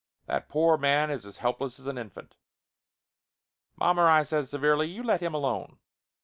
That 0.25 0.49
poor 0.49 0.79
man 0.79 1.11
is 1.11 1.27
as 1.27 1.37
helpless 1.37 1.79
as 1.79 1.85
a 1.85 1.95
infant!" 1.95 2.35
"Mommer," 3.75 4.09
I 4.09 4.23
says 4.23 4.49
severely, 4.49 4.87
"you 4.87 5.03
let 5.03 5.21
him 5.21 5.35
alone. 5.35 5.77